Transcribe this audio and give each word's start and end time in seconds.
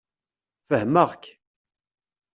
Fehmeɣ-k. 0.67 1.23